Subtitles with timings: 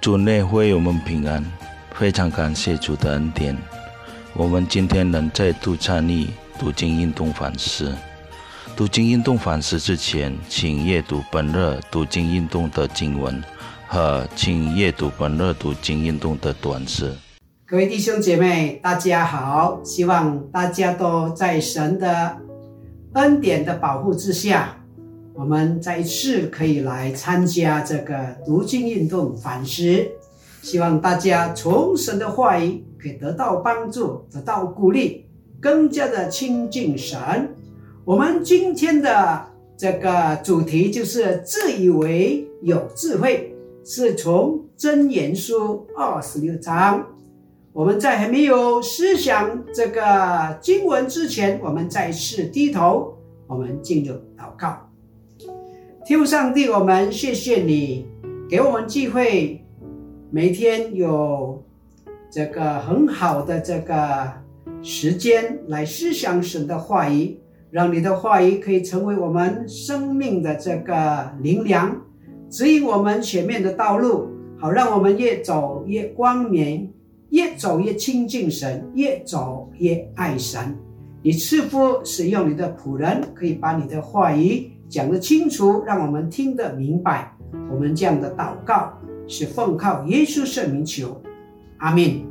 [0.00, 1.44] 主内会我们平安，
[1.92, 3.56] 非常感谢主的恩典。
[4.32, 7.92] 我们今天能再度参与读经运动反思。
[8.76, 13.42] 读经运动反思之前，请阅读本日读经运动的经文
[13.88, 17.12] 和请阅读本日读经运动的短诗。
[17.66, 19.80] 各位弟兄姐妹，大家好！
[19.82, 22.36] 希望大家都在神的
[23.14, 24.77] 恩典的保护之下。
[25.38, 30.04] 我们再一次可以来参加这个读经运动反思，
[30.62, 35.26] 希望大家从神的话语可以得到帮助，得到鼓励，
[35.60, 37.16] 更加的亲近神。
[38.04, 47.06] 我们今天的这个主题就是自以为有智慧，是从真言书二十六章。
[47.72, 53.16] 我们在还没有思想这个经文之前，我们再次低头，
[53.46, 54.87] 我们进入祷告。
[56.08, 58.06] 天父上帝，我们谢谢你
[58.48, 59.62] 给我们机会，
[60.30, 61.62] 每天有
[62.30, 64.32] 这个很好的这个
[64.82, 67.38] 时间来思想神的话语，
[67.70, 71.94] 让你的话语可以成为我们生命的这个灵粮，
[72.48, 76.90] 指引我们前面的道路，好让我们越走越光明，
[77.28, 80.74] 越走越亲近神，越走越爱神。
[81.20, 84.72] 你赐福使用你的仆人，可以把你的话语。
[84.88, 87.34] 讲得清楚，让我们听得明白。
[87.70, 88.92] 我们这样的祷告
[89.26, 91.20] 是奉靠耶稣圣名求，
[91.78, 92.22] 阿门。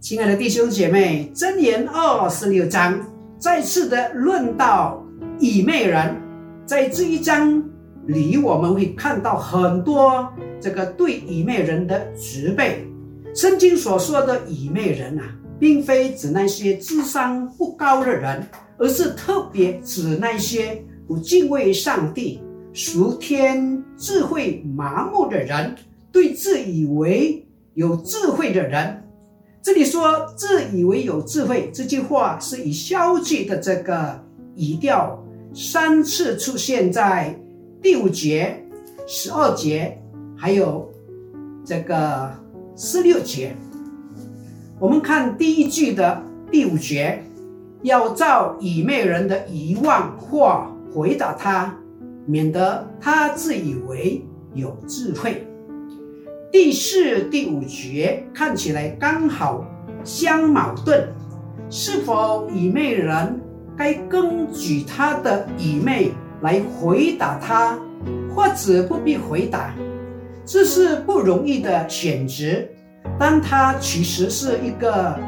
[0.00, 3.00] 亲爱的弟兄姐妹，箴言二十六章
[3.38, 5.02] 再次的论到
[5.38, 6.14] 以昧人，
[6.66, 7.62] 在这一章
[8.06, 12.86] 里，我们会看到很多这个对以昧人的责备。
[13.34, 15.24] 圣经所说的以昧人啊，
[15.64, 18.46] 并非指那些智商不高的人。
[18.76, 25.76] 而是特别指那些不敬畏上帝、俗天智慧麻木的人，
[26.10, 29.00] 对自以为有智慧的人。
[29.62, 34.20] 这里说“自以为有智慧”这句话是以消极的这个
[34.56, 35.24] 语调，
[35.54, 37.32] 三次出现在
[37.80, 38.60] 第五节、
[39.06, 39.96] 十二节，
[40.36, 40.92] 还有
[41.64, 42.28] 这个
[42.76, 43.54] 十六节。
[44.78, 47.22] 我们看第一句的第五节。
[47.82, 51.76] 要照以昧人的遗忘话回答他，
[52.24, 54.24] 免得他自以为
[54.54, 55.46] 有智慧。
[56.50, 59.66] 第四、第五节看起来刚好
[60.02, 61.08] 相矛盾，
[61.68, 63.38] 是否以昧人
[63.76, 67.78] 该根据他的以昧来回答他，
[68.34, 69.74] 或者不必回答？
[70.46, 72.66] 这是不容易的选择，
[73.18, 75.18] 但它其实是一个。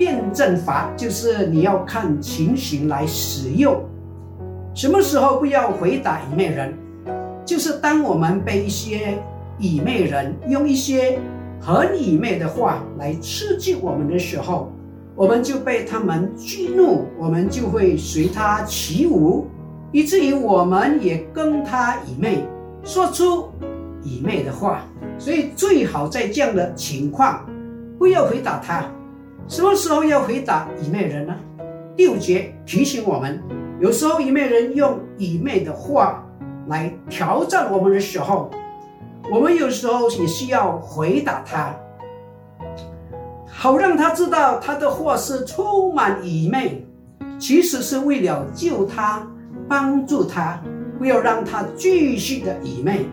[0.00, 3.84] 辩证法就是你要看情形来使用，
[4.74, 6.72] 什么时候不要回答愚昧人？
[7.44, 9.18] 就是当我们被一些
[9.58, 11.18] 愚昧人用一些
[11.60, 14.72] 很愚昧的话来刺激我们的时候，
[15.14, 19.48] 我们就被他们激怒，我们就会随他起舞，
[19.92, 22.42] 以至于我们也跟他愚昧，
[22.82, 23.50] 说出
[24.02, 24.82] 以昧的话。
[25.18, 27.44] 所以最好在这样的情况，
[27.98, 28.84] 不要回答他。
[29.48, 31.34] 什么时候要回答以昧人呢？
[31.96, 33.42] 第五节提醒我们，
[33.80, 36.24] 有时候以昧人用以昧的话
[36.68, 38.50] 来挑战我们的时候，
[39.30, 41.74] 我们有时候也需要回答他，
[43.46, 46.86] 好让他知道他的话是充满以昧，
[47.38, 49.26] 其实是为了救他、
[49.68, 50.58] 帮助他，
[50.98, 53.04] 不要让他继续的以昧、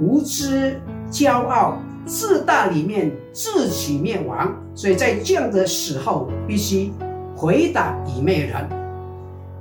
[0.00, 0.80] 无知、
[1.10, 1.78] 骄傲。
[2.06, 6.90] 自大里面自取灭亡，所以在这样的时候必须
[7.36, 8.66] 回答以昧人。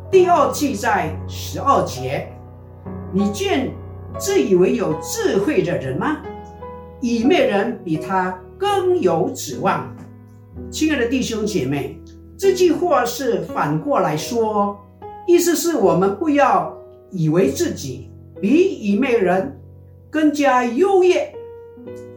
[0.10, 2.28] 第二句在十二节，
[3.14, 3.70] 你见
[4.18, 6.18] 自以为有智慧的人吗？
[7.02, 9.94] 以昧人比他更有指望。
[10.72, 12.02] 亲爱的弟兄姐妹，
[12.36, 14.80] 这句话是反过来说，
[15.28, 16.76] 意思是我们不要
[17.12, 18.10] 以为自己
[18.42, 18.50] 比
[18.80, 19.59] 以昧人
[20.10, 21.34] 更加优越。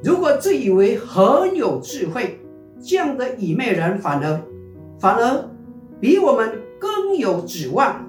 [0.02, 2.40] 如果自以为很有智慧，
[2.82, 4.42] 这样的愚昧人反而
[4.98, 5.48] 反而
[6.00, 8.04] 比我们更有指望。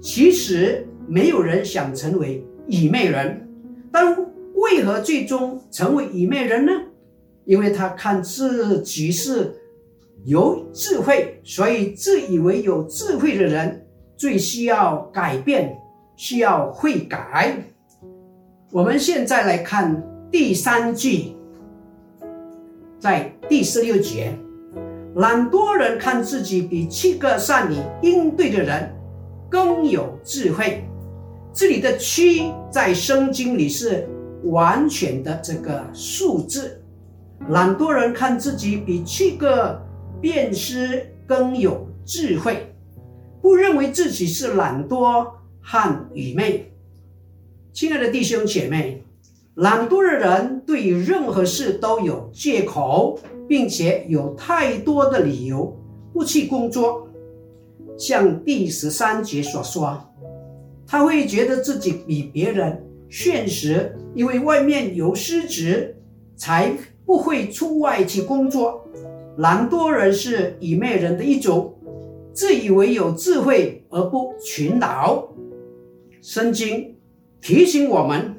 [0.00, 3.48] 其实没有人想成为愚昧人，
[3.92, 4.16] 但
[4.54, 6.72] 为何最终成为愚昧人呢？
[7.44, 9.54] 因为他看自己是
[10.24, 13.86] 有智慧，所以自以为有智慧的人
[14.16, 15.76] 最需要改变，
[16.16, 17.62] 需要悔改。
[18.74, 20.02] 我们现在来看。
[20.32, 21.36] 第三句，
[22.98, 24.36] 在第十六节，
[25.14, 28.92] 懒惰人看自己比七个善于应对的人
[29.48, 30.82] 更有智慧。
[31.52, 34.08] 这里的“七”在圣经里是
[34.46, 36.82] 完全的这个数字。
[37.50, 39.80] 懒惰人看自己比七个
[40.20, 42.74] 辩师更有智慧，
[43.40, 45.24] 不认为自己是懒惰
[45.62, 46.73] 和愚昧。
[47.74, 49.02] 亲爱的弟兄姐妹，
[49.56, 53.18] 懒惰的人对于任何事都有借口，
[53.48, 55.76] 并且有太多的理由
[56.12, 57.08] 不去工作。
[57.98, 60.00] 像第十三节所说，
[60.86, 62.80] 他会觉得自己比别人
[63.10, 65.96] 现实，因为外面有失职，
[66.36, 66.72] 才。
[67.06, 68.82] 不会出外去工作，
[69.36, 71.74] 懒惰人是愚昧人的一种，
[72.32, 75.22] 自以为有智慧而不勤劳。
[76.22, 76.93] 圣经
[77.44, 78.36] 提醒我们，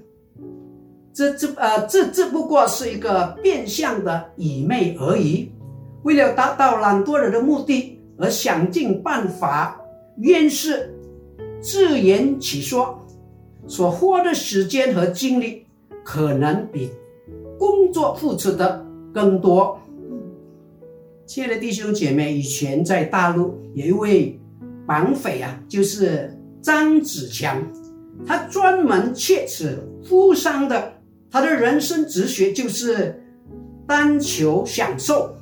[1.13, 5.52] 这这呃这只不过是一个变相的愚昧而已。
[6.02, 9.80] 为了达到懒惰人的目的而想尽办法，
[10.18, 10.92] 越是
[11.62, 13.00] 自圆其说，
[13.68, 15.68] 所花的时间和精力
[16.04, 16.90] 可能比。
[17.60, 19.80] 工作付出的更多。
[21.28, 24.40] 亲爱的弟兄姐妹，以前在大陆有一位
[24.88, 27.62] 绑匪啊，就是张子强，
[28.24, 30.94] 他专门切此富商的。
[31.32, 33.20] 他的人生哲学就是
[33.88, 35.36] 单求享受，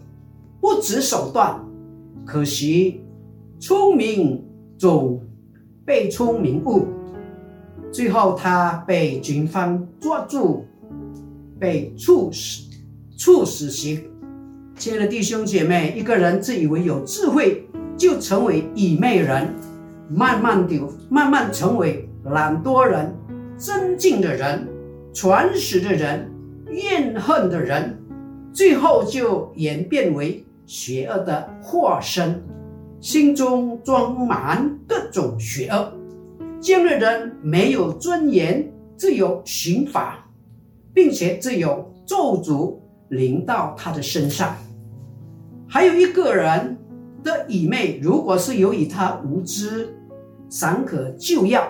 [0.61, 1.59] 不择手段。
[2.25, 3.03] 可惜
[3.59, 4.43] 聪明
[4.77, 5.21] 总
[5.85, 6.87] 被聪明误，
[7.91, 10.65] 最后他被军方抓住。
[11.59, 12.63] 被处死，
[13.17, 14.03] 处死刑。
[14.75, 17.65] 亲爱的弟兄姐妹，一个人自以为有智慧，
[17.95, 19.53] 就成为愚昧人，
[20.09, 23.13] 慢慢的，慢慢成为懒惰人、
[23.57, 24.67] 尊敬的人、
[25.13, 26.31] 传识的人、
[26.67, 27.97] 怨恨的人，
[28.53, 32.41] 最后就演变为邪恶的化身，
[32.99, 35.93] 心中装满各种邪恶。
[36.61, 40.19] 这样的人没有尊严，只有刑罚。
[40.93, 42.75] 并且只有咒诅
[43.09, 44.55] 临到他的身上。
[45.67, 46.77] 还有一个人
[47.23, 49.91] 的愚昧，如果是由于他无知，
[50.49, 51.63] 尚可救药；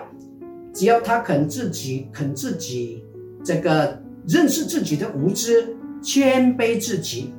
[0.74, 3.02] 只要他肯自己肯自己
[3.44, 7.32] 这个认识自己的无知，谦卑自己，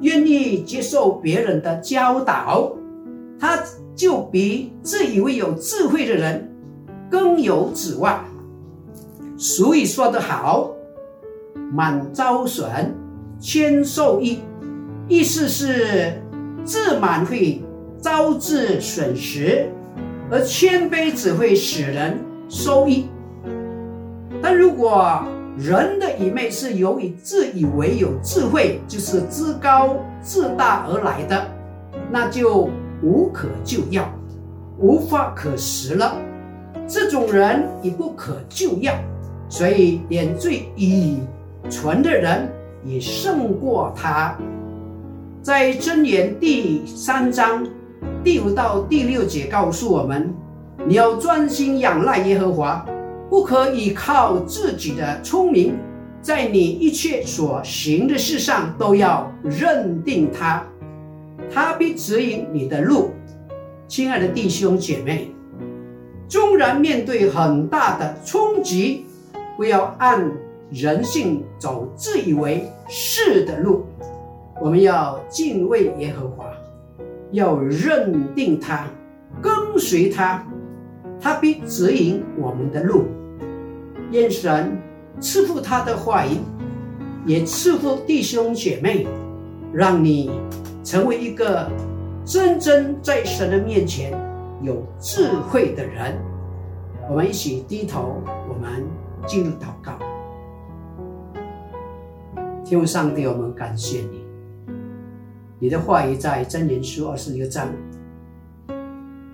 [0.00, 2.72] 愿意接受别人的教导，
[3.38, 3.62] 他
[3.94, 6.50] 就比自以为有智慧的人
[7.10, 8.24] 更有指望。
[9.36, 10.74] 所以说得好。
[11.70, 12.94] 满招损，
[13.38, 14.38] 谦受益，
[15.06, 16.12] 意思是
[16.64, 17.60] 自满会
[18.00, 19.68] 招致损失，
[20.30, 22.18] 而谦卑只会使人
[22.48, 23.06] 收益。
[24.42, 25.22] 但如果
[25.56, 31.46] 人的愚昧是由于自以为有智慧，就是自高自大而来的，
[32.10, 32.70] 那就
[33.02, 34.08] 无可救药，
[34.78, 36.16] 无法可施了。
[36.86, 38.94] 这种人已不可救药，
[39.48, 41.18] 所以点缀以。
[41.68, 42.48] 纯的人
[42.82, 44.34] 也胜过他。
[45.42, 47.66] 在箴言第三章
[48.24, 50.32] 第五到第六节告诉我们：
[50.88, 52.82] 你要专心仰赖耶和华，
[53.28, 55.76] 不可以靠自己的聪明，
[56.22, 60.64] 在你一切所行的事上都要认定他，
[61.52, 63.10] 他必指引你的路。
[63.86, 65.30] 亲爱的弟兄姐妹，
[66.26, 69.04] 纵然面对很大的冲击，
[69.58, 70.26] 不要按。
[70.70, 73.86] 人性走自以为是的路，
[74.60, 76.44] 我们要敬畏耶和华，
[77.32, 78.86] 要认定他，
[79.40, 80.46] 跟随他，
[81.20, 83.06] 他必指引我们的路。
[84.10, 84.80] 愿神
[85.20, 86.38] 赐福他的话语，
[87.26, 89.06] 也赐福弟兄姐妹，
[89.72, 90.30] 让你
[90.82, 91.70] 成为一个
[92.24, 94.12] 真正在神的面前
[94.62, 96.16] 有智慧的人。
[97.10, 98.84] 我们一起低头，我们
[99.26, 99.98] 进入祷告。
[102.64, 104.24] 天父上帝，我们感谢你。
[105.58, 107.68] 你的话语在真言书二十六章，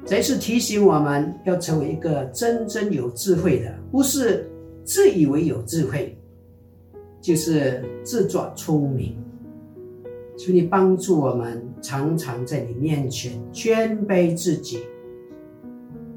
[0.07, 4.49] 这次提醒我们要成为一个真正有智慧的，不是
[4.85, 6.17] 自以为有智慧，
[7.23, 9.17] 就是自作聪明。
[10.37, 14.81] 求你帮助我们，常常在你面前谦卑自己，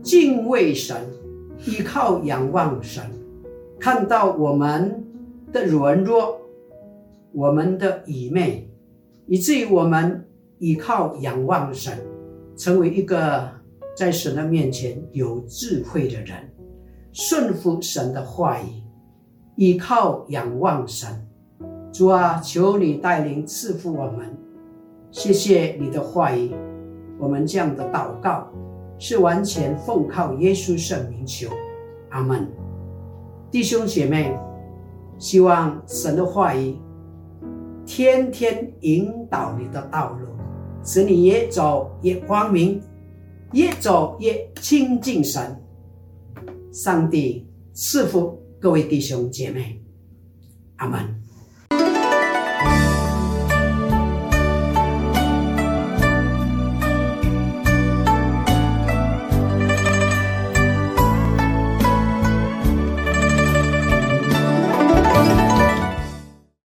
[0.01, 0.97] 敬畏神，
[1.65, 3.03] 依靠仰望神，
[3.79, 5.01] 看到我们
[5.53, 6.41] 的软弱。
[7.33, 8.67] 我们的愚昧，
[9.27, 10.25] 以至于我们
[10.57, 11.95] 依靠仰望神，
[12.55, 13.47] 成为一个
[13.97, 16.47] 在神的面前有智慧的人，
[17.11, 18.83] 顺服神的话语，
[19.55, 21.09] 依靠仰望神。
[21.91, 24.37] 主啊，求你带领赐福我们。
[25.09, 26.53] 谢谢你的话语，
[27.17, 28.47] 我们这样的祷告
[28.99, 31.49] 是完全奉靠耶稣圣名求。
[32.11, 32.47] 阿门。
[33.49, 34.37] 弟兄姐妹。
[35.17, 36.75] 希望神的话语
[37.83, 40.27] 天天引导你的道路，
[40.83, 42.79] 使你越走越光明，
[43.53, 45.61] 越走越亲近神。
[46.73, 49.81] 上帝赐福各位弟兄姐妹，
[50.75, 51.26] 阿门。